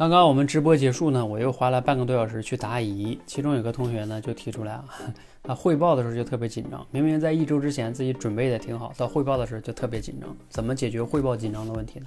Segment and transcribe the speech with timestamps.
[0.00, 4.86] 刚刚我们直播结束呢，我又花了半个多小时去答疑，其中有个同学呢就提出来啊，
[5.44, 12.06] 他汇报的时候就特别紧张，明明在一周之前自己准备的挺好，到汇报的时候就特别紧张，怎么解决汇报紧张的问题呢？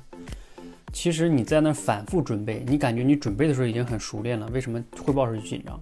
[0.92, 5.80] 其实你在那反复准备，你感觉你准备的时候已经很熟练了，为什么汇报时候就紧张？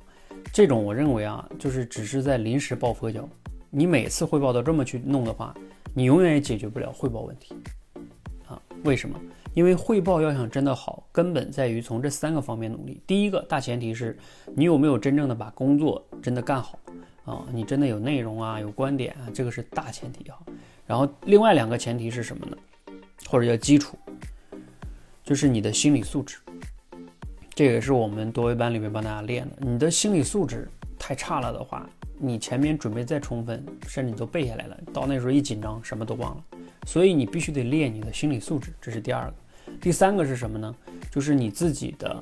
[0.51, 3.25] 这种我认为啊，就是只是在临时抱佛脚，
[3.69, 5.55] 你每次汇报都这么去弄的话，
[5.93, 7.55] 你永远也解决不了汇报问题？
[8.83, 9.19] 为什么？
[9.53, 13.01] 因为汇报要想真的好，根本在于从这三个方面努力。
[13.05, 14.17] 第一个大前提是
[14.55, 16.79] 你有没有真正的把工作真的干好
[17.25, 17.45] 啊？
[17.51, 20.37] 你真的有内容啊，有观点啊，这个是大前提啊。
[20.87, 22.57] 然后另外两个前提是什么呢？
[23.29, 23.97] 或者叫基础，
[25.23, 26.37] 就是你的心理素质。
[27.53, 29.55] 这也是我们多维班里面帮大家练的。
[29.59, 31.87] 你的心理素质太差了的话，
[32.17, 36.43] 你前面准备再充分，甚至你都背下来了，到那时候一紧张什么都忘了。
[36.85, 39.33] 所以你必须得练你的心理素质，这是第二个。
[39.79, 40.75] 第三个是什么呢？
[41.09, 42.19] 就是你自己的，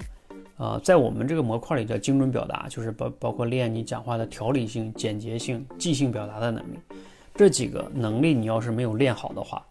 [0.57, 6.79] 呃，在我们这个模块里叫精准表达，就是包包括练你讲话的条理性、简洁性、即兴表达的能力。
[7.33, 9.65] 这几个能力你要是没有练好的话，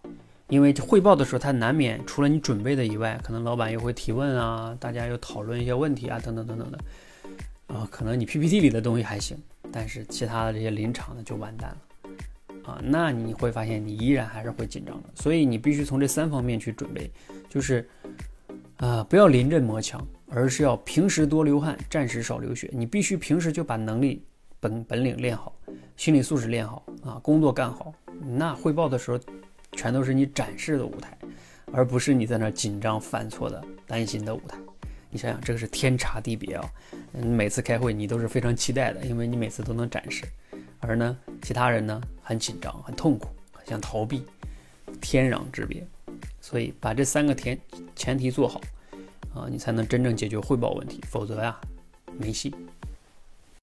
[0.49, 6.79] 因为汇报的时候，它难免除了你准备的以外，可能老板又会提问啊，大家又讨论一些问题啊，等等等等的，
[7.67, 9.37] 啊，可能你 PPT 里的东西还行，
[9.71, 11.77] 但是其他的这些临场的就完蛋了。
[12.69, 17.11] 啊，那你会发现你依然还是会紧张的，所以你必须从这三方面去准备，
[17.49, 17.89] 就是，
[18.77, 22.69] 啊，不要临阵磨枪，而是要平时多流汗，战时少流血。
[22.73, 24.23] 你必须平时就把能力
[24.61, 25.57] 本本领练好，
[25.97, 27.95] 心理素质练好啊，工作干好。
[28.21, 29.19] 那汇报的时候，
[29.73, 31.17] 全都是你展示的舞台，
[31.73, 34.59] 而不是你在那紧张犯错的担心的舞台。
[35.11, 36.65] 你想想，这个是天差地别啊！
[37.15, 40.27] 嗯，每次开会你都是非常期待的，因为你每次都能展示。
[40.81, 43.31] 而呢，其他人呢很紧张、很痛苦、
[43.65, 44.23] 想逃避，
[45.01, 45.83] 天壤之别。
[46.43, 47.59] 所以把这三个前
[47.97, 48.61] 前提做好，
[49.35, 51.01] 啊，你才能真正解决汇报问题。
[51.09, 51.59] 否则呀，
[52.19, 52.55] 没戏。